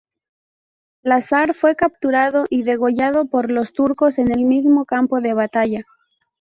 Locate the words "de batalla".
5.21-5.85